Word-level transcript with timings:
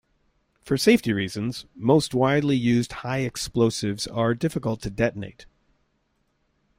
For 0.63 0.77
safety 0.79 1.13
reasons, 1.13 1.67
most 1.75 2.15
widely 2.15 2.57
used 2.57 2.91
high 3.05 3.19
explosives 3.19 4.07
are 4.07 4.33
difficult 4.33 4.81
to 4.81 4.89
detonate. 4.89 5.45